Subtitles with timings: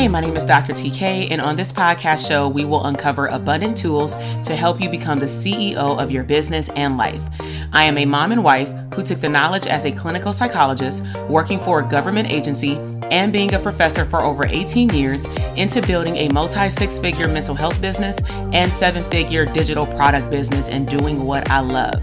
[0.00, 0.72] Hey, my name is Dr.
[0.72, 4.14] TK, and on this podcast show, we will uncover abundant tools
[4.46, 7.20] to help you become the CEO of your business and life.
[7.74, 11.60] I am a mom and wife who took the knowledge as a clinical psychologist, working
[11.60, 12.76] for a government agency,
[13.10, 17.54] and being a professor for over 18 years into building a multi six figure mental
[17.54, 18.16] health business
[18.54, 22.02] and seven figure digital product business and doing what I love.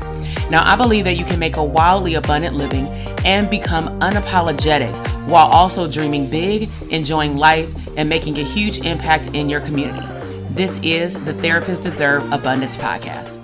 [0.51, 2.85] Now, I believe that you can make a wildly abundant living
[3.25, 9.49] and become unapologetic while also dreaming big, enjoying life, and making a huge impact in
[9.49, 10.05] your community.
[10.51, 13.36] This is the Therapists Deserve Abundance Podcast.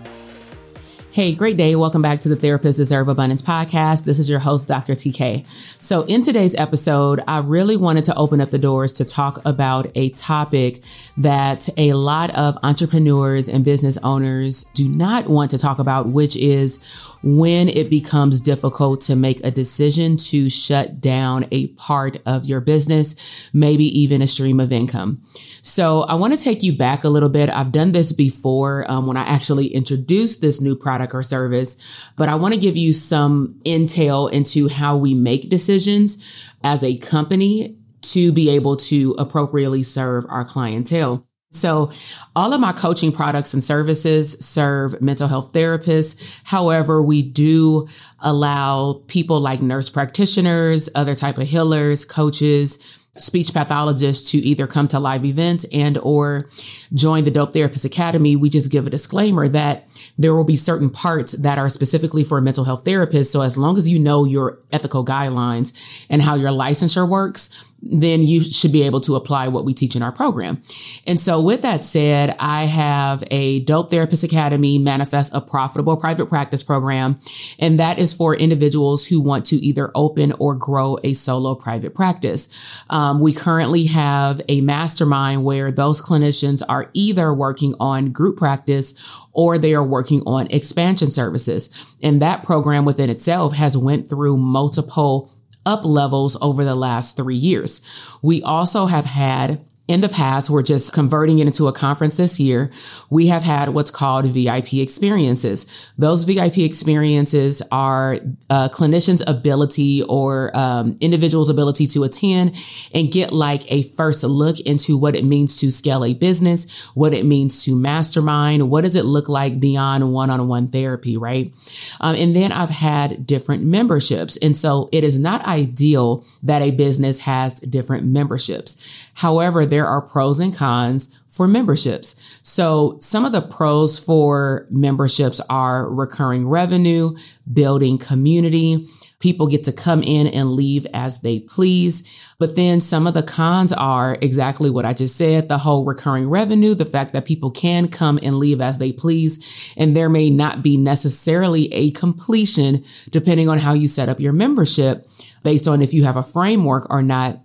[1.13, 1.75] Hey, great day.
[1.75, 4.03] Welcome back to the Therapists Deserve Abundance podcast.
[4.03, 4.95] This is your host, Dr.
[4.95, 5.45] TK.
[5.79, 9.91] So, in today's episode, I really wanted to open up the doors to talk about
[9.93, 10.83] a topic
[11.17, 16.35] that a lot of entrepreneurs and business owners do not want to talk about, which
[16.35, 16.79] is
[17.21, 22.59] when it becomes difficult to make a decision to shut down a part of your
[22.59, 25.21] business, maybe even a stream of income.
[25.61, 27.49] So I want to take you back a little bit.
[27.49, 31.77] I've done this before um, when I actually introduced this new product or service,
[32.15, 36.23] but I want to give you some intel into how we make decisions
[36.63, 41.25] as a company to be able to appropriately serve our clientele.
[41.51, 41.91] So
[42.35, 46.41] all of my coaching products and services serve mental health therapists.
[46.43, 47.87] However, we do
[48.19, 54.87] allow people like nurse practitioners, other type of healers, coaches, speech pathologists to either come
[54.87, 56.47] to live events and or
[56.93, 60.89] join the dope therapist academy we just give a disclaimer that there will be certain
[60.89, 64.57] parts that are specifically for mental health therapist so as long as you know your
[64.71, 65.73] ethical guidelines
[66.09, 69.95] and how your licensure works then you should be able to apply what we teach
[69.95, 70.61] in our program.
[71.05, 76.27] And so with that said, I have a Dope Therapist Academy manifest a profitable private
[76.27, 77.19] practice program.
[77.59, 81.93] And that is for individuals who want to either open or grow a solo private
[81.93, 82.49] practice.
[82.89, 88.93] Um, we currently have a mastermind where those clinicians are either working on group practice
[89.33, 91.95] or they are working on expansion services.
[92.01, 95.32] And that program within itself has went through multiple
[95.65, 97.81] up levels over the last three years.
[98.21, 99.63] We also have had
[99.93, 102.71] in the past, we're just converting it into a conference this year.
[103.11, 105.67] We have had what's called VIP experiences.
[105.99, 108.17] Those VIP experiences are
[108.49, 112.55] uh, clinicians' ability or um, individuals' ability to attend
[112.91, 117.13] and get like a first look into what it means to scale a business, what
[117.13, 121.53] it means to mastermind, what does it look like beyond one-on-one therapy, right?
[122.01, 126.71] Um, and then I've had different memberships, and so it is not ideal that a
[126.71, 129.11] business has different memberships.
[129.13, 132.39] However, there are pros and cons for memberships.
[132.43, 137.15] So some of the pros for memberships are recurring revenue,
[137.51, 138.85] building community.
[139.19, 142.03] People get to come in and leave as they please.
[142.37, 145.49] But then some of the cons are exactly what I just said.
[145.49, 149.73] The whole recurring revenue, the fact that people can come and leave as they please.
[149.75, 154.33] And there may not be necessarily a completion depending on how you set up your
[154.33, 155.07] membership
[155.41, 157.39] based on if you have a framework or not.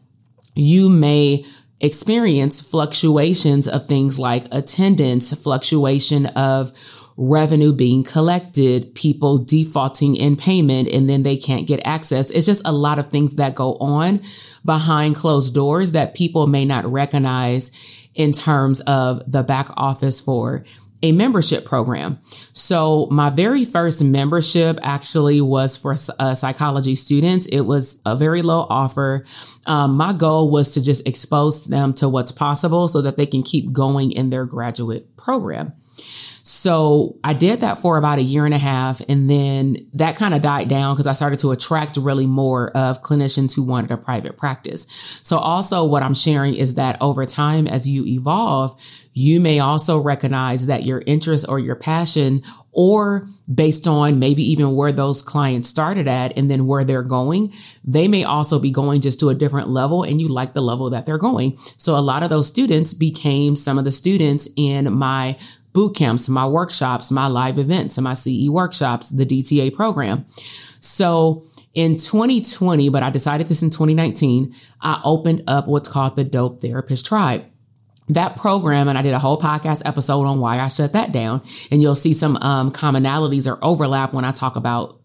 [0.54, 1.46] You may
[1.80, 6.72] experience fluctuations of things like attendance, fluctuation of
[7.16, 12.30] revenue being collected, people defaulting in payment, and then they can't get access.
[12.30, 14.22] It's just a lot of things that go on
[14.64, 17.72] behind closed doors that people may not recognize
[18.14, 20.64] in terms of the back office for
[21.02, 22.18] a membership program.
[22.58, 27.46] So my very first membership actually was for uh, psychology students.
[27.46, 29.24] It was a very low offer.
[29.66, 33.44] Um, my goal was to just expose them to what's possible so that they can
[33.44, 35.72] keep going in their graduate program.
[36.50, 39.02] So I did that for about a year and a half.
[39.06, 43.02] And then that kind of died down because I started to attract really more of
[43.02, 44.86] clinicians who wanted a private practice.
[45.22, 48.82] So also what I'm sharing is that over time, as you evolve,
[49.12, 52.42] you may also recognize that your interest or your passion
[52.72, 57.52] or based on maybe even where those clients started at and then where they're going,
[57.84, 60.88] they may also be going just to a different level and you like the level
[60.90, 61.56] that they're going.
[61.76, 65.36] So a lot of those students became some of the students in my
[65.78, 70.26] boot camps, my workshops, my live events, and my CE workshops, the DTA program.
[70.80, 76.24] So in 2020, but I decided this in 2019, I opened up what's called the
[76.24, 77.44] Dope Therapist Tribe
[78.08, 81.42] that program and I did a whole podcast episode on why I shut that down.
[81.70, 84.98] And you'll see some um, commonalities or overlap when I talk about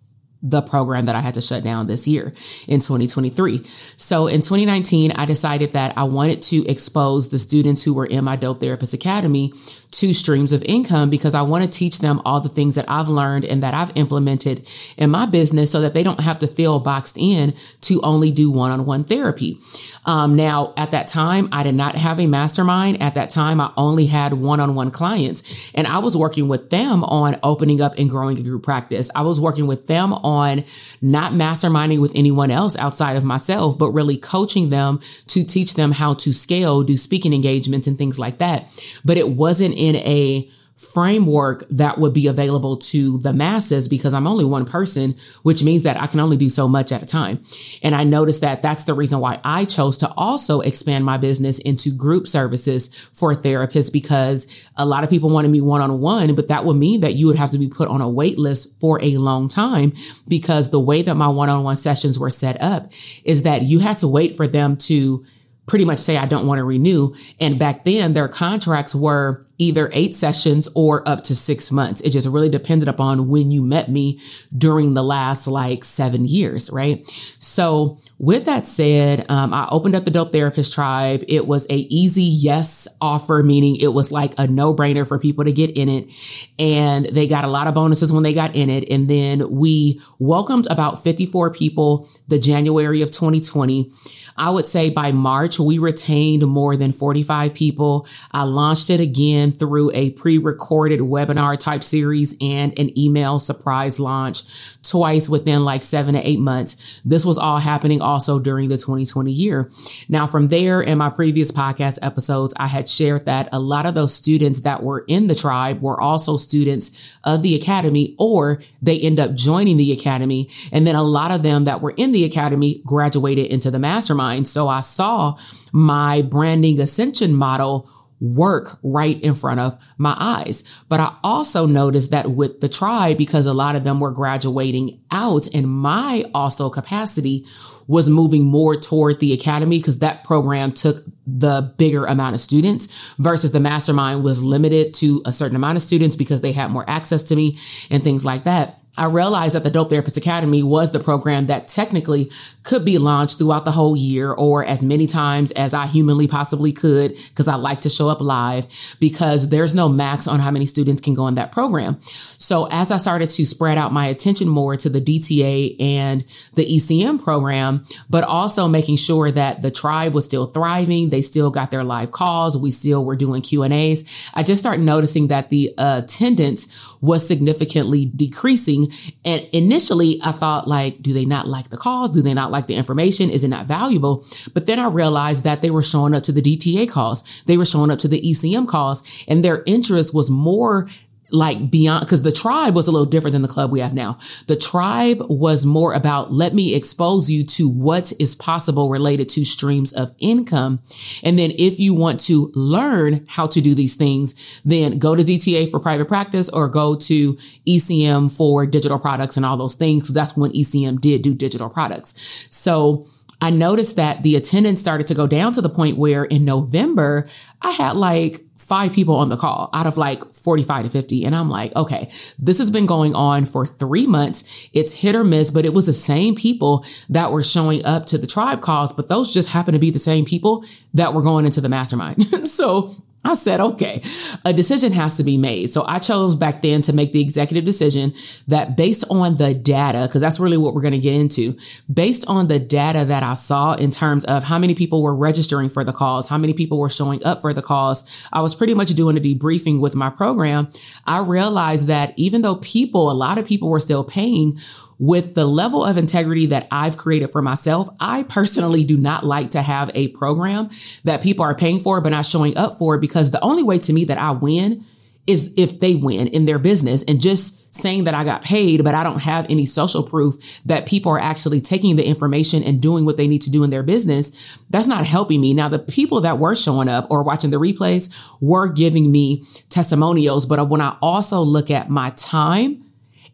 [0.43, 2.33] the program that I had to shut down this year
[2.67, 3.65] in 2023.
[3.95, 8.25] So in 2019, I decided that I wanted to expose the students who were in
[8.25, 9.53] my Dope Therapist Academy
[9.93, 13.07] two streams of income because I want to teach them all the things that I've
[13.07, 14.67] learned and that I've implemented
[14.97, 18.49] in my business so that they don't have to feel boxed in to only do
[18.49, 19.59] one on one therapy.
[20.05, 23.01] Um, now, at that time, I did not have a mastermind.
[23.01, 26.71] At that time, I only had one on one clients and I was working with
[26.71, 29.11] them on opening up and growing a group practice.
[29.15, 30.63] I was working with them on
[31.01, 35.91] not masterminding with anyone else outside of myself, but really coaching them to teach them
[35.91, 38.67] how to scale, do speaking engagements and things like that.
[39.05, 44.25] But it wasn't in a framework that would be available to the masses because I'm
[44.25, 47.43] only one person, which means that I can only do so much at a time.
[47.83, 51.59] And I noticed that that's the reason why I chose to also expand my business
[51.59, 56.33] into group services for therapists because a lot of people wanted me one on one,
[56.33, 58.79] but that would mean that you would have to be put on a wait list
[58.79, 59.93] for a long time
[60.27, 62.91] because the way that my one on one sessions were set up
[63.25, 65.25] is that you had to wait for them to
[65.65, 67.13] pretty much say, I don't want to renew.
[67.39, 72.01] And back then their contracts were either eight sessions or up to six months.
[72.01, 74.19] It just really depended upon when you met me
[74.55, 77.05] during the last like seven years, right?
[77.39, 81.23] So with that said, um, I opened up the Dope Therapist Tribe.
[81.27, 85.43] It was a easy yes offer, meaning it was like a no brainer for people
[85.45, 86.09] to get in it.
[86.57, 88.89] And they got a lot of bonuses when they got in it.
[88.89, 93.91] And then we welcomed about 54 people the January of 2020.
[94.35, 98.07] I would say by March, we retained more than 45 people.
[98.31, 103.99] I launched it again through a pre recorded webinar type series and an email surprise
[103.99, 104.43] launch
[104.83, 107.01] twice within like seven to eight months.
[107.03, 109.69] This was all happening also during the 2020 year.
[110.09, 113.95] Now, from there in my previous podcast episodes, I had shared that a lot of
[113.95, 118.99] those students that were in the tribe were also students of the academy or they
[118.99, 120.49] end up joining the academy.
[120.71, 124.47] And then a lot of them that were in the academy graduated into the mastermind.
[124.47, 125.37] So I saw
[125.71, 127.89] my branding ascension model
[128.23, 130.63] work right in front of my eyes.
[130.87, 135.01] But I also noticed that with the tribe, because a lot of them were graduating
[135.11, 137.45] out and my also capacity
[137.85, 142.87] was moving more toward the academy because that program took the bigger amount of students
[143.17, 146.85] versus the mastermind was limited to a certain amount of students because they had more
[146.89, 147.57] access to me
[147.89, 148.82] and things like that.
[148.95, 152.31] I realized that the Dope Therapist Academy was the program that technically
[152.61, 156.71] could be launched throughout the whole year or as many times as I humanly possibly
[156.71, 158.67] could because I like to show up live
[158.99, 161.99] because there's no max on how many students can go in that program.
[162.43, 166.25] So as I started to spread out my attention more to the DTA and
[166.55, 171.49] the ECM program, but also making sure that the tribe was still thriving, they still
[171.49, 174.29] got their live calls, we still were doing Q and A's.
[174.33, 176.67] I just started noticing that the uh, attendance
[176.99, 178.91] was significantly decreasing
[179.23, 182.13] and initially I thought like, do they not like the calls?
[182.13, 183.29] Do they not like the information?
[183.29, 184.25] Is it not valuable?
[184.53, 187.23] But then I realized that they were showing up to the DTA calls.
[187.45, 190.89] They were showing up to the ECM calls and their interest was more
[191.33, 194.17] like beyond because the tribe was a little different than the club we have now.
[194.45, 199.43] The tribe was more about let me expose you to what is possible related to
[199.43, 200.79] streams of income.
[201.23, 205.23] And then if you want to learn how to do these things, then go to
[205.23, 207.33] DTA for private practice or go to
[207.67, 210.03] ECM for digital products and all those things.
[210.03, 212.13] Cause that's when ECM did do digital products.
[212.51, 213.07] So
[213.41, 217.25] I noticed that the attendance started to go down to the point where in November,
[217.61, 221.25] I had like five people on the call out of like 45 to 50.
[221.25, 224.69] And I'm like, okay, this has been going on for three months.
[224.73, 228.17] It's hit or miss, but it was the same people that were showing up to
[228.17, 231.45] the tribe calls, but those just happen to be the same people that were going
[231.45, 232.47] into the mastermind.
[232.47, 232.91] so
[233.25, 234.03] I said, okay,
[234.43, 235.67] a decision has to be made.
[235.67, 238.13] So I chose back then to make the executive decision
[238.47, 241.57] that based on the data, because that's really what we're going to get into,
[241.91, 245.69] based on the data that I saw in terms of how many people were registering
[245.69, 248.03] for the calls, how many people were showing up for the calls,
[248.33, 250.69] I was pretty much doing a debriefing with my program.
[251.05, 254.59] I realized that even though people, a lot of people were still paying,
[255.03, 259.51] with the level of integrity that I've created for myself, I personally do not like
[259.51, 260.69] to have a program
[261.03, 263.91] that people are paying for but not showing up for because the only way to
[263.91, 264.85] me that I win
[265.27, 268.95] is if they win in their business and just saying that I got paid, but
[268.95, 273.03] I don't have any social proof that people are actually taking the information and doing
[273.03, 274.63] what they need to do in their business.
[274.69, 275.53] That's not helping me.
[275.53, 280.45] Now, the people that were showing up or watching the replays were giving me testimonials.
[280.45, 282.85] But when I also look at my time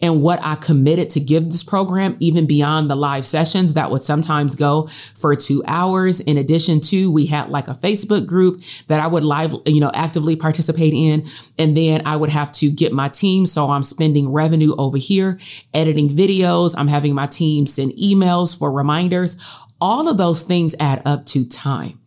[0.01, 4.03] and what I committed to give this program, even beyond the live sessions that would
[4.03, 6.19] sometimes go for two hours.
[6.21, 9.91] In addition to, we had like a Facebook group that I would live, you know,
[9.93, 11.27] actively participate in.
[11.57, 13.45] And then I would have to get my team.
[13.45, 15.39] So I'm spending revenue over here,
[15.73, 16.75] editing videos.
[16.77, 19.37] I'm having my team send emails for reminders.
[19.81, 21.99] All of those things add up to time.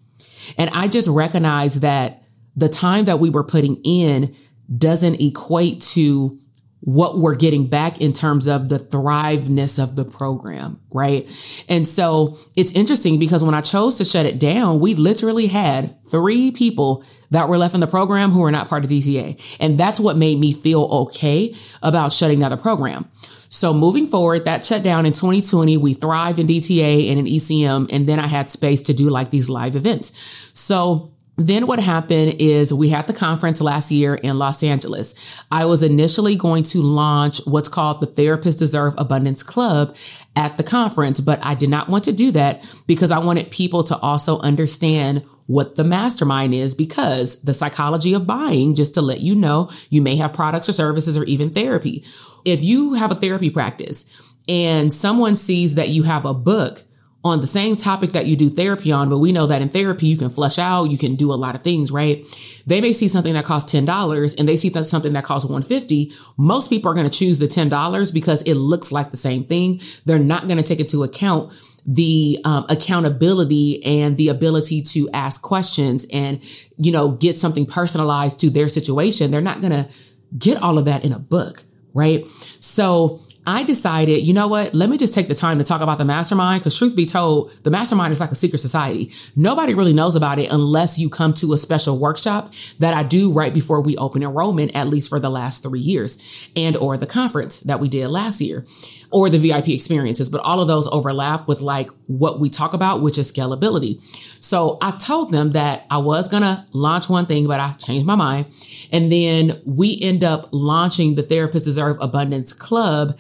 [0.57, 2.23] And I just recognize that
[2.57, 4.35] the time that we were putting in
[4.77, 6.39] doesn't equate to
[6.85, 11.29] what we're getting back in terms of the thriveness of the program, right?
[11.69, 16.03] And so it's interesting because when I chose to shut it down, we literally had
[16.05, 19.57] three people that were left in the program who were not part of DTA.
[19.61, 23.09] And that's what made me feel okay about shutting down the program.
[23.49, 25.77] So moving forward, that shut down in 2020.
[25.77, 27.89] We thrived in DTA and in ECM.
[27.93, 30.13] And then I had space to do like these live events.
[30.53, 35.15] So then what happened is we had the conference last year in Los Angeles.
[35.51, 39.97] I was initially going to launch what's called the Therapists Deserve Abundance Club
[40.37, 43.83] at the conference, but I did not want to do that because I wanted people
[43.85, 49.21] to also understand what the mastermind is because the psychology of buying, just to let
[49.21, 52.05] you know, you may have products or services or even therapy.
[52.45, 56.85] If you have a therapy practice and someone sees that you have a book
[57.25, 60.07] on the same topic that you do therapy on, but we know that in therapy
[60.09, 62.27] you can flush out, you can do a lot of things, right?
[62.67, 66.13] They may see something that costs $10 and they see that something that costs 150.
[66.37, 69.81] Most people are going to choose the $10 because it looks like the same thing.
[70.05, 71.53] They're not going to take into account
[71.87, 76.43] the um, accountability and the ability to ask questions and,
[76.77, 79.31] you know, get something personalized to their situation.
[79.31, 79.89] They're not going to
[80.37, 81.65] get all of that in a book,
[81.95, 82.27] right?
[82.59, 84.73] So I decided, you know what?
[84.73, 87.51] Let me just take the time to talk about the mastermind because truth be told,
[87.65, 89.13] the mastermind is like a secret society.
[89.35, 93.33] Nobody really knows about it unless you come to a special workshop that I do
[93.33, 97.07] right before we open enrollment, at least for the last three years and or the
[97.07, 98.65] conference that we did last year
[99.11, 100.29] or the VIP experiences.
[100.29, 104.01] But all of those overlap with like what we talk about, which is scalability.
[104.43, 108.07] So I told them that I was going to launch one thing, but I changed
[108.07, 108.51] my mind.
[108.93, 113.19] And then we end up launching the Therapists Deserve Abundance Club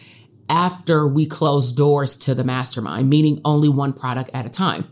[0.53, 4.87] after we close doors to the mastermind, meaning only one product at a time.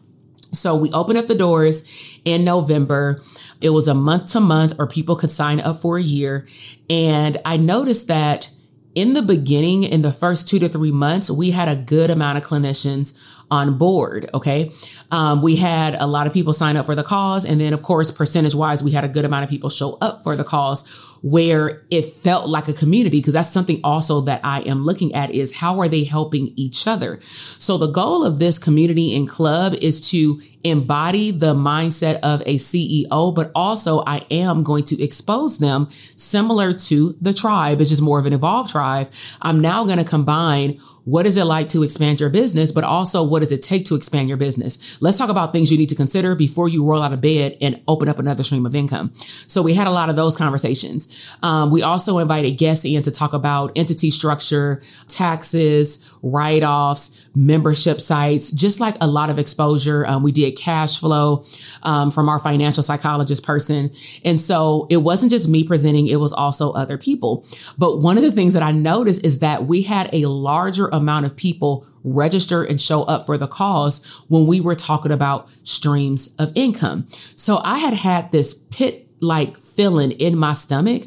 [0.52, 1.84] So we opened up the doors
[2.24, 3.20] in November.
[3.60, 6.48] It was a month to month, or people could sign up for a year.
[6.88, 8.50] And I noticed that
[8.94, 12.38] in the beginning, in the first two to three months, we had a good amount
[12.38, 13.16] of clinicians
[13.50, 14.30] on board.
[14.32, 14.72] Okay.
[15.10, 17.44] Um, we had a lot of people sign up for the cause.
[17.44, 20.22] And then, of course, percentage wise, we had a good amount of people show up
[20.22, 20.88] for the cause
[21.22, 23.18] where it felt like a community.
[23.18, 26.86] Because that's something also that I am looking at is how are they helping each
[26.86, 27.20] other?
[27.58, 32.56] So the goal of this community and club is to embody the mindset of a
[32.56, 37.80] CEO, but also I am going to expose them similar to the tribe.
[37.80, 39.10] It's just more of an evolved tribe.
[39.40, 43.24] I'm now going to combine what is it like to expand your business, but also
[43.24, 44.98] what does it take to expand your business?
[45.00, 47.82] Let's talk about things you need to consider before you roll out of bed and
[47.88, 49.12] open up another stream of income.
[49.14, 51.34] So we had a lot of those conversations.
[51.42, 58.50] Um, we also invited guests in to talk about entity structure, taxes, write-offs, membership sites,
[58.50, 60.06] just like a lot of exposure.
[60.06, 61.44] Um, we did cash flow
[61.82, 63.90] um, from our financial psychologist person.
[64.24, 67.46] And so it wasn't just me presenting, it was also other people.
[67.78, 71.26] But one of the things that I noticed is that we had a larger amount
[71.26, 76.34] of people register and show up for the cause when we were talking about streams
[76.38, 77.06] of income.
[77.08, 81.04] So I had had this pit like feeling in my stomach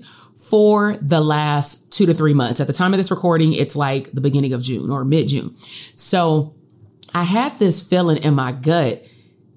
[0.53, 2.61] for the last two to three months.
[2.61, 5.55] At the time of this recording, it's like the beginning of June or mid June.
[5.95, 6.53] So
[7.11, 9.03] I had this feeling in my gut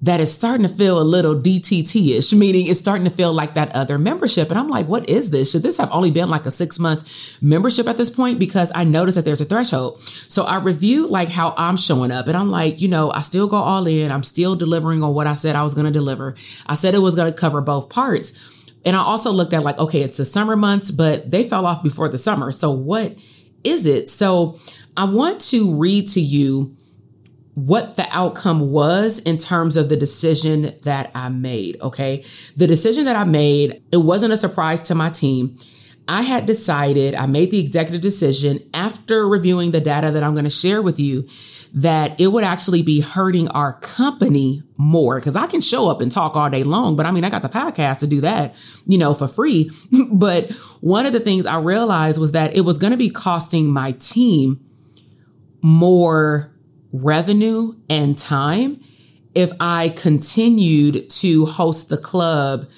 [0.01, 3.53] that is starting to feel a little DTT ish, meaning it's starting to feel like
[3.53, 4.49] that other membership.
[4.49, 5.53] And I'm like, what is this?
[5.53, 8.39] Should this have only been like a six month membership at this point?
[8.39, 10.01] Because I noticed that there's a threshold.
[10.01, 13.49] So I reviewed like how I'm showing up and I'm like, you know, I still
[13.49, 14.11] go all in.
[14.11, 16.37] I'm still delivering on what I said I was going to deliver.
[16.67, 18.56] I said it was going to cover both parts.
[18.87, 21.83] And I also looked at like, okay, it's the summer months, but they fell off
[21.83, 22.53] before the summer.
[22.53, 23.17] So what
[23.65, 24.09] is it?
[24.09, 24.57] So
[24.97, 26.75] I want to read to you
[27.55, 31.81] what the outcome was in terms of the decision that I made.
[31.81, 32.25] Okay.
[32.57, 35.57] The decision that I made, it wasn't a surprise to my team.
[36.09, 40.45] I had decided, I made the executive decision after reviewing the data that I'm going
[40.45, 41.29] to share with you
[41.75, 46.11] that it would actually be hurting our company more because I can show up and
[46.13, 48.55] talk all day long, but I mean, I got the podcast to do that,
[48.87, 49.71] you know, for free.
[50.11, 53.69] but one of the things I realized was that it was going to be costing
[53.69, 54.65] my team
[55.61, 56.53] more
[56.93, 58.81] revenue and time
[59.35, 62.69] if I continued to host the club.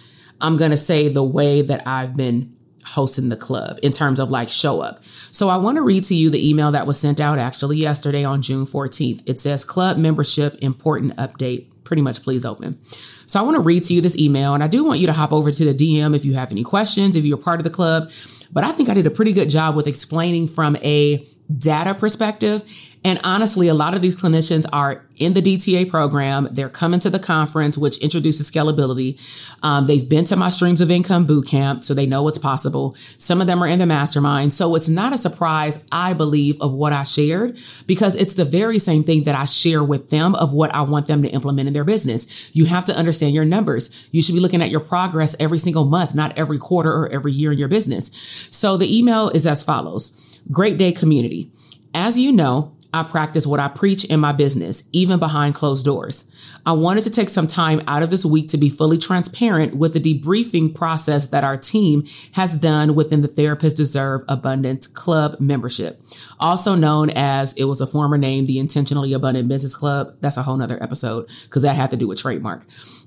[0.40, 2.56] I'm going to say the way that I've been
[2.94, 5.04] hosting the club in terms of like show up.
[5.30, 8.24] So I want to read to you the email that was sent out actually yesterday
[8.24, 9.22] on June 14th.
[9.26, 11.66] It says club membership important update.
[11.84, 12.78] Pretty much please open.
[13.26, 15.12] So I want to read to you this email and I do want you to
[15.12, 17.70] hop over to the DM if you have any questions, if you're part of the
[17.70, 18.10] club.
[18.52, 21.26] But I think I did a pretty good job with explaining from a
[21.56, 22.62] data perspective
[23.04, 26.48] And honestly, a lot of these clinicians are in the DTA program.
[26.50, 29.20] They're coming to the conference, which introduces scalability.
[29.62, 32.96] Um, they've been to my streams of income boot camp, so they know what's possible.
[33.18, 34.52] Some of them are in the mastermind.
[34.54, 38.78] So it's not a surprise, I believe, of what I shared because it's the very
[38.78, 41.74] same thing that I share with them of what I want them to implement in
[41.74, 42.50] their business.
[42.54, 44.08] You have to understand your numbers.
[44.10, 47.32] You should be looking at your progress every single month, not every quarter or every
[47.32, 48.10] year in your business.
[48.50, 50.40] So the email is as follows.
[50.50, 51.50] Great day community.
[51.94, 56.30] As you know, I practice what I preach in my business, even behind closed doors.
[56.64, 59.92] I wanted to take some time out of this week to be fully transparent with
[59.92, 66.00] the debriefing process that our team has done within the Therapists Deserve Abundance Club membership,
[66.40, 70.14] also known as it was a former name, the Intentionally Abundant Business Club.
[70.20, 72.64] That's a whole nother episode because that had to do with trademark.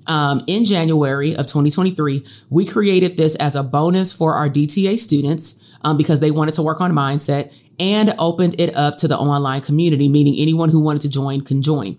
[0.08, 5.64] Um, in January of 2023, we created this as a bonus for our DTA students
[5.84, 9.62] um, because they wanted to work on mindset and opened it up to the online
[9.62, 11.98] community, meaning anyone who wanted to join can join.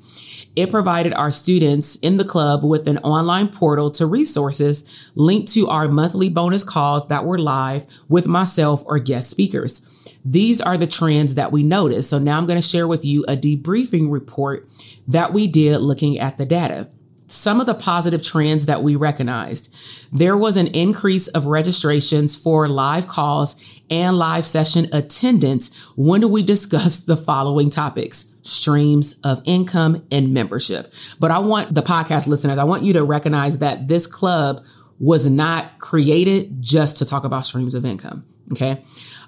[0.54, 5.68] It provided our students in the club with an online portal to resources linked to
[5.68, 9.88] our monthly bonus calls that were live with myself or guest speakers.
[10.24, 12.10] These are the trends that we noticed.
[12.10, 14.68] So now I'm going to share with you a debriefing report
[15.08, 16.88] that we did looking at the data
[17.32, 19.74] some of the positive trends that we recognized.
[20.12, 23.56] There was an increase of registrations for live calls
[23.88, 30.34] and live session attendance when do we discussed the following topics streams of income and
[30.34, 30.92] membership.
[31.18, 34.64] But I want the podcast listeners, I want you to recognize that this club
[34.98, 38.24] was not created just to talk about streams of income.
[38.52, 38.82] Okay.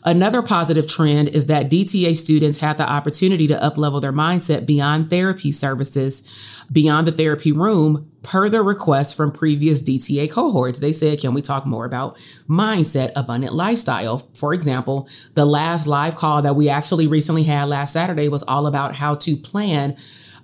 [0.06, 5.08] Another positive trend is that DTA students have the opportunity to uplevel their mindset beyond
[5.08, 6.22] therapy services,
[6.70, 10.78] beyond the therapy room, per the request from previous DTA cohorts.
[10.78, 14.28] They said, can we talk more about mindset, abundant lifestyle?
[14.34, 18.66] For example, the last live call that we actually recently had last Saturday was all
[18.66, 19.96] about how to plan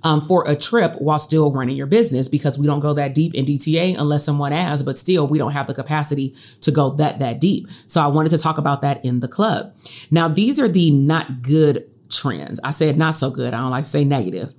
[0.03, 3.35] um, for a trip while still running your business because we don't go that deep
[3.35, 7.19] in DTA unless someone asks, but still we don't have the capacity to go that,
[7.19, 7.69] that deep.
[7.87, 9.75] So I wanted to talk about that in the club.
[10.11, 12.61] Now, these are the not good trends.
[12.65, 13.55] I said not so good.
[13.55, 14.53] I don't like to say negative.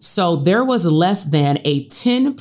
[0.00, 2.34] So there was less than a 10%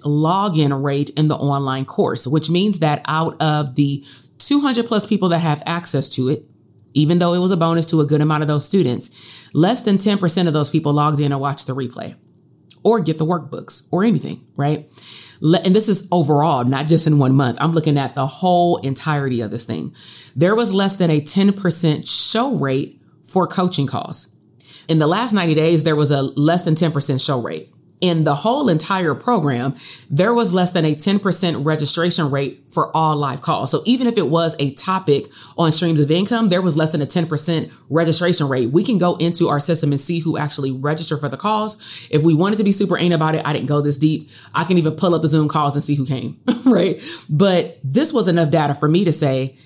[0.00, 4.04] login rate in the online course, which means that out of the
[4.38, 6.44] 200 plus people that have access to it,
[6.96, 9.10] even though it was a bonus to a good amount of those students,
[9.52, 12.16] less than 10% of those people logged in and watched the replay
[12.82, 14.90] or get the workbooks or anything, right?
[15.42, 17.58] And this is overall, not just in one month.
[17.60, 19.94] I'm looking at the whole entirety of this thing.
[20.34, 24.28] There was less than a 10% show rate for coaching calls.
[24.88, 28.34] In the last 90 days, there was a less than 10% show rate in the
[28.34, 29.74] whole entire program,
[30.10, 33.70] there was less than a 10% registration rate for all live calls.
[33.70, 37.00] So even if it was a topic on streams of income, there was less than
[37.00, 38.70] a 10% registration rate.
[38.70, 41.78] We can go into our system and see who actually registered for the calls.
[42.10, 44.30] If we wanted to be super ain't about it, I didn't go this deep.
[44.54, 47.02] I can even pull up the Zoom calls and see who came, right?
[47.30, 49.56] But this was enough data for me to say,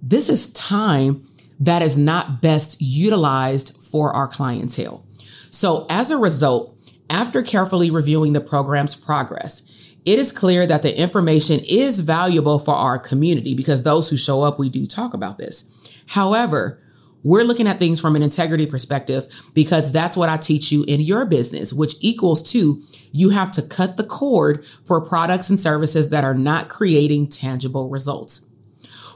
[0.00, 1.22] this is time
[1.58, 5.04] that is not best utilized for our clientele.
[5.50, 6.79] So as a result,
[7.10, 9.62] after carefully reviewing the program's progress,
[10.06, 14.42] it is clear that the information is valuable for our community because those who show
[14.42, 15.92] up, we do talk about this.
[16.06, 16.80] However,
[17.22, 21.00] we're looking at things from an integrity perspective because that's what I teach you in
[21.00, 22.80] your business, which equals to
[23.12, 27.90] you have to cut the cord for products and services that are not creating tangible
[27.90, 28.49] results.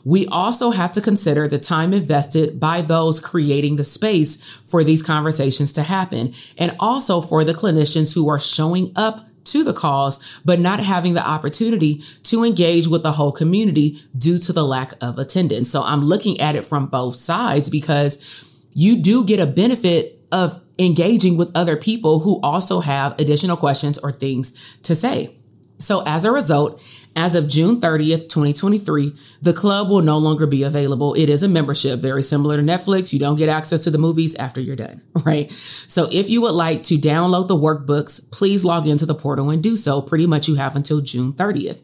[0.05, 5.03] We also have to consider the time invested by those creating the space for these
[5.03, 10.40] conversations to happen and also for the clinicians who are showing up to the cause,
[10.45, 14.93] but not having the opportunity to engage with the whole community due to the lack
[15.01, 15.71] of attendance.
[15.71, 20.61] So I'm looking at it from both sides because you do get a benefit of
[20.79, 25.37] engaging with other people who also have additional questions or things to say.
[25.79, 26.81] So as a result,
[27.17, 31.15] as of June 30th, 2023, the club will no longer be available.
[31.15, 33.13] It is a membership, very similar to Netflix.
[33.13, 35.53] You don't get access to the movies after you're done, right?
[35.53, 39.63] So if you would like to download the workbooks, please log into the portal and
[39.63, 40.01] do so.
[40.01, 41.83] Pretty much you have until June 30th.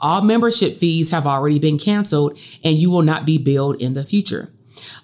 [0.00, 4.04] All membership fees have already been canceled and you will not be billed in the
[4.04, 4.50] future.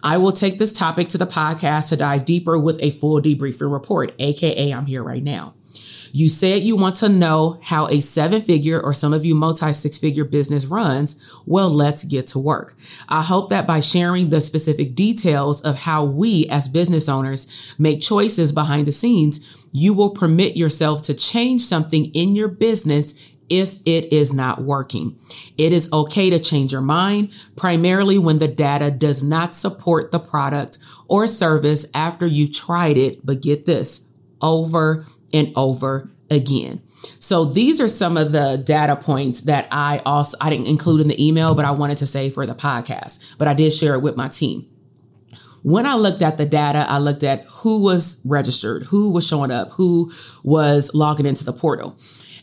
[0.02, 3.70] I will take this topic to the podcast to dive deeper with a full debriefing
[3.72, 5.54] report, aka I'm here right now.
[6.16, 9.74] You said you want to know how a seven figure or some of you multi
[9.74, 11.14] six figure business runs.
[11.44, 12.74] Well, let's get to work.
[13.06, 18.00] I hope that by sharing the specific details of how we as business owners make
[18.00, 23.12] choices behind the scenes, you will permit yourself to change something in your business
[23.50, 25.18] if it is not working.
[25.58, 30.18] It is okay to change your mind, primarily when the data does not support the
[30.18, 33.26] product or service after you've tried it.
[33.26, 34.08] But get this
[34.40, 35.00] over
[35.32, 36.82] and over again.
[37.18, 41.08] So these are some of the data points that I also, I didn't include in
[41.08, 44.00] the email, but I wanted to say for the podcast, but I did share it
[44.00, 44.66] with my team.
[45.62, 49.50] When I looked at the data, I looked at who was registered, who was showing
[49.50, 50.12] up, who
[50.44, 51.96] was logging into the portal.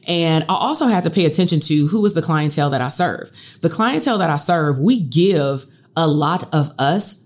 [0.06, 3.32] And I also had to pay attention to who was the clientele that I serve.
[3.62, 5.66] The clientele that I serve, we give
[5.96, 7.23] a lot of us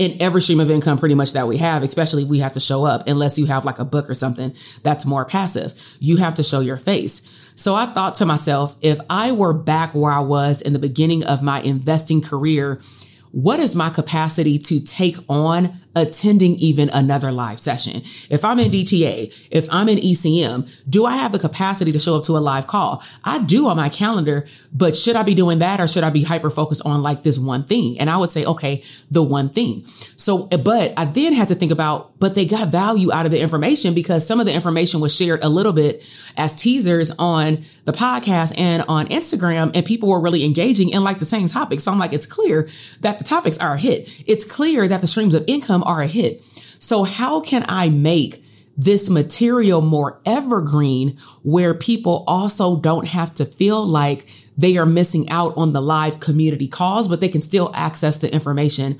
[0.00, 2.60] in every stream of income pretty much that we have, especially if we have to
[2.60, 5.74] show up unless you have like a book or something that's more passive.
[6.00, 7.20] You have to show your face.
[7.54, 11.22] So I thought to myself, if I were back where I was in the beginning
[11.24, 12.80] of my investing career,
[13.30, 18.02] what is my capacity to take on attending even another live session.
[18.28, 22.16] If I'm in DTA, if I'm in ECM, do I have the capacity to show
[22.16, 23.02] up to a live call?
[23.24, 26.22] I do on my calendar, but should I be doing that or should I be
[26.22, 27.98] hyper focused on like this one thing?
[27.98, 29.84] And I would say, okay, the one thing.
[30.16, 33.40] So, but I then had to think about, but they got value out of the
[33.40, 37.92] information because some of the information was shared a little bit as teasers on the
[37.92, 41.84] podcast and on Instagram and people were really engaging in like the same topics.
[41.84, 42.68] So I'm like, it's clear
[43.00, 44.22] that the topics are a hit.
[44.26, 46.42] It's clear that the streams of income are a hit.
[46.78, 48.44] So how can I make
[48.76, 55.28] this material more evergreen where people also don't have to feel like they are missing
[55.28, 58.98] out on the live community calls, but they can still access the information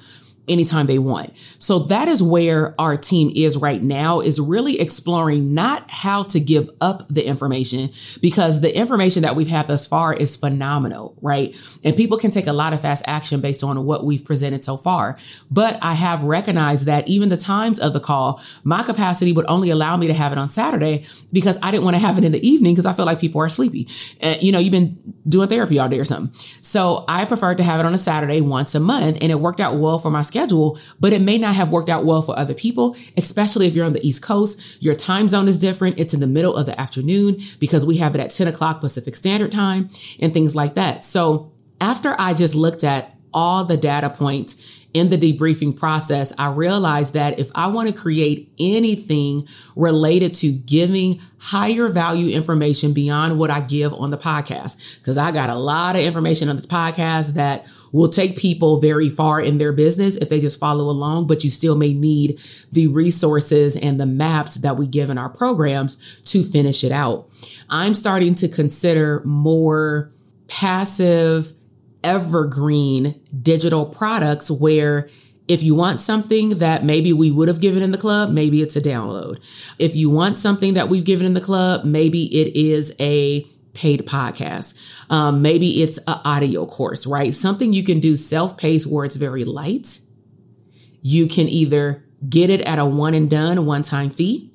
[0.50, 1.32] anytime they want.
[1.58, 6.40] So that is where our team is right now is really exploring not how to
[6.40, 11.56] give up the information because the information that we've had thus far is phenomenal, right?
[11.84, 14.76] And people can take a lot of fast action based on what we've presented so
[14.76, 15.16] far.
[15.50, 19.70] But I have recognized that even the times of the call, my capacity would only
[19.70, 22.32] allow me to have it on Saturday because I didn't want to have it in
[22.32, 23.88] the evening because I feel like people are sleepy.
[24.20, 26.34] And, you know, you've been doing therapy all day or something.
[26.60, 29.60] So I preferred to have it on a Saturday once a month and it worked
[29.60, 32.38] out well for my schedule schedule, but it may not have worked out well for
[32.38, 34.83] other people, especially if you're on the East Coast.
[34.83, 35.98] Your time zone is different.
[35.98, 39.16] It's in the middle of the afternoon because we have it at 10 o'clock Pacific
[39.16, 41.05] Standard Time and things like that.
[41.05, 46.50] So after I just looked at all the data points in the debriefing process, I
[46.50, 53.38] realized that if I want to create anything related to giving higher value information beyond
[53.38, 56.66] what I give on the podcast, because I got a lot of information on this
[56.66, 61.26] podcast that will take people very far in their business if they just follow along,
[61.26, 62.40] but you still may need
[62.72, 67.29] the resources and the maps that we give in our programs to finish it out.
[67.68, 70.12] I'm starting to consider more
[70.48, 71.53] passive
[72.02, 75.08] evergreen digital products where
[75.48, 78.76] if you want something that maybe we would have given in the club, maybe it's
[78.76, 79.40] a download.
[79.78, 84.06] If you want something that we've given in the club, maybe it is a paid
[84.06, 84.78] podcast.
[85.10, 87.34] Um, maybe it's an audio course, right?
[87.34, 89.98] Something you can do self-paced where it's very light.
[91.02, 94.49] You can either get it at a one and done one time fee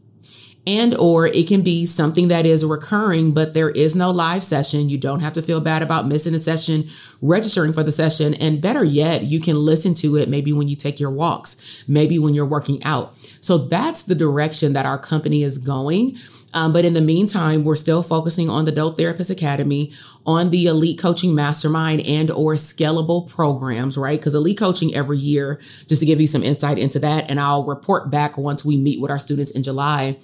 [0.68, 4.90] and or it can be something that is recurring but there is no live session.
[4.90, 6.90] You don't have to feel bad about missing a session
[7.22, 8.34] registering for the session.
[8.36, 12.20] And better yet you can listen to it maybe when you take your walks maybe
[12.20, 13.16] when you're working out.
[13.42, 16.18] So that's the direction that our company is going
[16.56, 19.92] um, but in the meantime, we're still focusing on the Dope Therapist Academy,
[20.26, 24.18] on the Elite Coaching Mastermind and or scalable programs, right?
[24.18, 27.66] Because Elite Coaching every year, just to give you some insight into that, and I'll
[27.66, 30.18] report back once we meet with our students in July.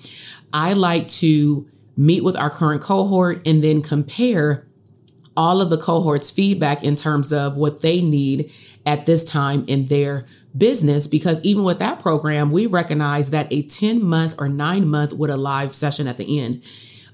[0.53, 4.65] I like to meet with our current cohort and then compare
[5.37, 8.51] all of the cohorts feedback in terms of what they need
[8.85, 10.25] at this time in their
[10.57, 15.13] business because even with that program we recognize that a 10 month or 9 month
[15.13, 16.61] with a live session at the end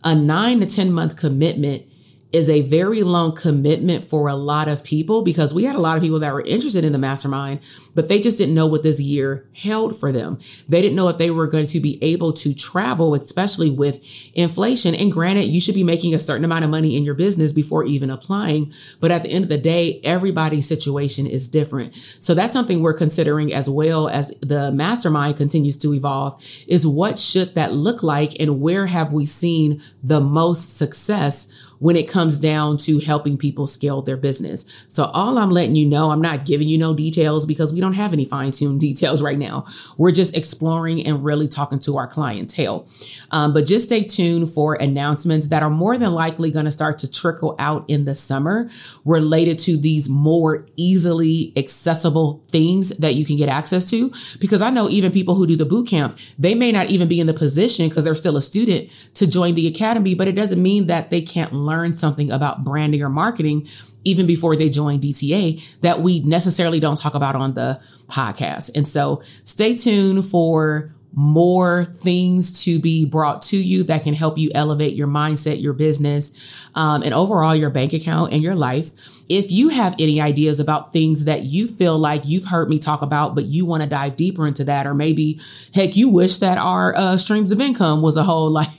[0.04, 1.86] a 9 to 10 month commitment
[2.34, 5.96] is a very long commitment for a lot of people because we had a lot
[5.96, 7.60] of people that were interested in the mastermind,
[7.96, 10.38] but they just didn't know what this year held for them.
[10.68, 14.94] They didn't know if they were going to be able to travel, especially with inflation.
[14.94, 17.86] And granted, you should be making a certain amount of money in your business before
[17.86, 18.74] even applying.
[19.00, 21.96] But at the end of the day, everybody's situation is different.
[22.20, 27.18] So that's something we're considering as well as the mastermind continues to evolve is what
[27.18, 31.48] should that look like and where have we seen the most success
[31.80, 34.66] when it comes down to helping people scale their business.
[34.88, 37.94] So all I'm letting you know, I'm not giving you no details because we don't
[37.94, 39.66] have any fine tuned details right now.
[39.98, 42.88] We're just exploring and really talking to our clientele.
[43.32, 46.98] Um, but just stay tuned for announcements that are more than likely going to start
[47.00, 48.70] to trickle out in the summer
[49.06, 54.12] related to these more easily accessible things that you can get access to.
[54.40, 57.20] Because I know even people who do the boot camp, they may not even be
[57.20, 60.62] in the position because they're still a student to join the academy, but it doesn't
[60.62, 63.68] mean that they can't learn something about branding or marketing
[64.04, 68.72] even before they join DTA that we necessarily don't talk about on the podcast.
[68.74, 74.38] And so stay tuned for more things to be brought to you that can help
[74.38, 76.32] you elevate your mindset, your business,
[76.76, 78.92] um, and overall your bank account and your life.
[79.28, 83.02] If you have any ideas about things that you feel like you've heard me talk
[83.02, 85.42] about, but you want to dive deeper into that, or maybe
[85.74, 88.70] heck, you wish that our uh, streams of income was a whole like,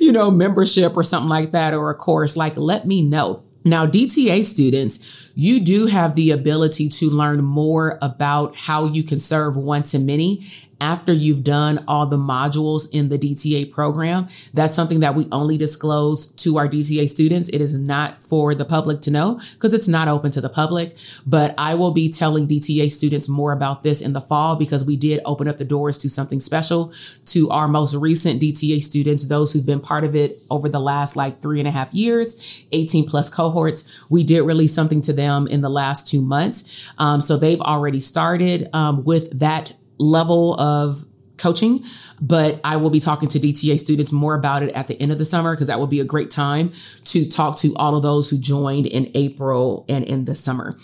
[0.00, 3.44] you know, membership or something like that, or a course, like let me know.
[3.66, 9.18] Now, DTA students, you do have the ability to learn more about how you can
[9.18, 10.46] serve one to many
[10.84, 14.28] after you've done all the modules in the DTA program.
[14.52, 17.48] That's something that we only disclose to our DTA students.
[17.48, 20.94] It is not for the public to know because it's not open to the public.
[21.26, 24.98] But I will be telling DTA students more about this in the fall because we
[24.98, 26.92] did open up the doors to something special
[27.26, 31.16] to our most recent DTA students, those who've been part of it over the last
[31.16, 33.90] like three and a half years, 18 plus cohorts.
[34.10, 36.90] We did release something to them in the last two months.
[36.98, 41.04] Um, so they've already started um, with that level of
[41.36, 41.84] coaching,
[42.20, 45.18] but I will be talking to DTA students more about it at the end of
[45.18, 46.72] the summer because that will be a great time
[47.06, 50.74] to talk to all of those who joined in April and in the summer.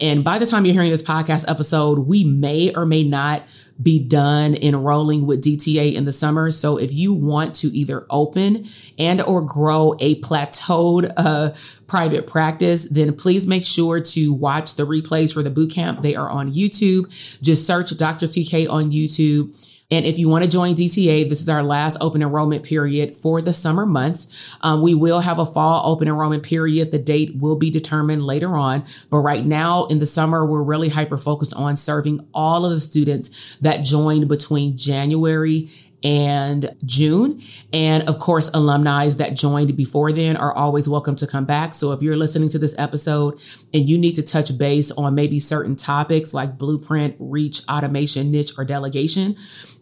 [0.00, 3.42] And by the time you're hearing this podcast episode, we may or may not
[3.80, 6.50] be done enrolling with DTA in the summer.
[6.50, 8.66] So if you want to either open
[8.98, 11.50] and or grow a plateaued uh,
[11.86, 16.02] private practice, then please make sure to watch the replays for the bootcamp.
[16.02, 17.08] They are on YouTube.
[17.40, 18.26] Just search Dr.
[18.26, 19.56] TK on YouTube
[19.90, 23.40] and if you want to join DTA, this is our last open enrollment period for
[23.40, 24.28] the summer months.
[24.60, 26.90] Um, we will have a fall open enrollment period.
[26.90, 28.84] The date will be determined later on.
[29.08, 32.80] But right now in the summer, we're really hyper focused on serving all of the
[32.80, 35.70] students that joined between January
[36.02, 37.42] and June.
[37.72, 41.74] And of course, alumni that joined before then are always welcome to come back.
[41.74, 43.40] So if you're listening to this episode
[43.72, 48.52] and you need to touch base on maybe certain topics like blueprint, reach, automation, niche,
[48.58, 49.36] or delegation,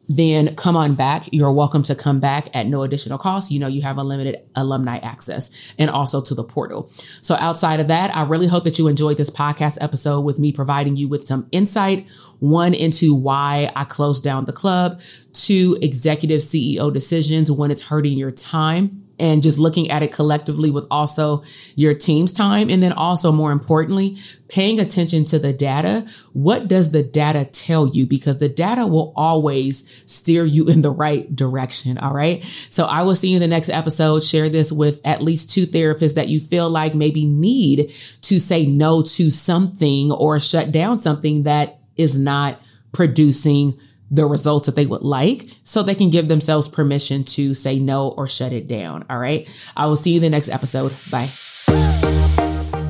[0.09, 1.29] then come on back.
[1.33, 3.51] You're welcome to come back at no additional cost.
[3.51, 6.91] You know, you have unlimited alumni access and also to the portal.
[7.23, 10.53] So outside of that, I really hope that you enjoyed this podcast episode with me
[10.53, 12.09] providing you with some insight.
[12.39, 15.01] One into why I closed down the club,
[15.33, 20.71] two executive CEO decisions when it's hurting your time and just looking at it collectively
[20.71, 21.43] with also
[21.75, 22.69] your team's time.
[22.69, 26.07] And then also more importantly, paying attention to the data.
[26.33, 28.07] What does the data tell you?
[28.07, 31.99] Because the data will always steer you in the right direction.
[31.99, 32.45] All right.
[32.71, 34.23] So I will see you in the next episode.
[34.23, 38.67] Share this with at least two therapists that you feel like maybe need to say
[38.67, 42.61] no to something or shut down something that is not
[42.93, 43.79] producing
[44.11, 48.09] the results that they would like so they can give themselves permission to say no
[48.09, 49.05] or shut it down.
[49.11, 49.49] All right.
[49.77, 50.93] I will see you in the next episode.
[51.11, 51.29] Bye.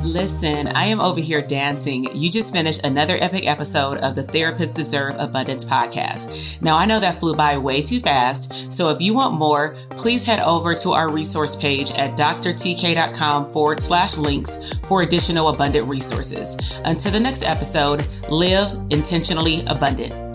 [0.07, 2.09] Listen, I am over here dancing.
[2.15, 6.63] You just finished another epic episode of the Therapists Deserve Abundance podcast.
[6.63, 10.25] Now, I know that flew by way too fast, so if you want more, please
[10.25, 16.81] head over to our resource page at doctortk.com forward slash links for additional abundant resources.
[16.85, 20.26] Until the next episode, live intentionally abundant.